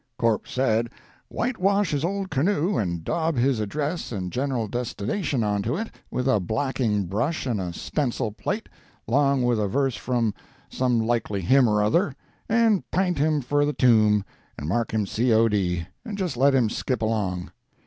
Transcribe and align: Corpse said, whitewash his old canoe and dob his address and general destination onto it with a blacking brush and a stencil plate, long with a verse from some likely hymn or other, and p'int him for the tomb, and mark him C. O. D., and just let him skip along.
Corpse 0.17 0.51
said, 0.51 0.89
whitewash 1.29 1.91
his 1.91 2.03
old 2.03 2.31
canoe 2.31 2.75
and 2.75 3.03
dob 3.03 3.35
his 3.37 3.59
address 3.59 4.11
and 4.11 4.31
general 4.33 4.67
destination 4.67 5.43
onto 5.43 5.77
it 5.77 5.91
with 6.09 6.27
a 6.27 6.39
blacking 6.39 7.05
brush 7.05 7.45
and 7.45 7.61
a 7.61 7.71
stencil 7.71 8.31
plate, 8.31 8.67
long 9.05 9.43
with 9.43 9.59
a 9.59 9.67
verse 9.67 9.95
from 9.95 10.33
some 10.71 11.01
likely 11.05 11.41
hymn 11.41 11.67
or 11.67 11.83
other, 11.83 12.15
and 12.49 12.81
p'int 12.89 13.19
him 13.19 13.41
for 13.41 13.63
the 13.63 13.73
tomb, 13.73 14.25
and 14.57 14.67
mark 14.67 14.91
him 14.91 15.05
C. 15.05 15.31
O. 15.33 15.47
D., 15.47 15.87
and 16.03 16.17
just 16.17 16.35
let 16.35 16.55
him 16.55 16.67
skip 16.67 17.03
along. 17.03 17.51